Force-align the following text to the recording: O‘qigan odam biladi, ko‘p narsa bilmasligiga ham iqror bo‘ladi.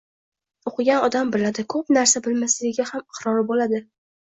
O‘qigan 0.71 1.05
odam 1.07 1.33
biladi, 1.35 1.67
ko‘p 1.75 1.95
narsa 1.99 2.23
bilmasligiga 2.31 2.89
ham 2.91 3.07
iqror 3.07 3.49
bo‘ladi. 3.55 3.87